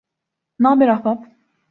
[0.61, 1.27] N'aber ahbap?